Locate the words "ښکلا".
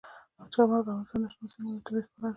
2.05-2.19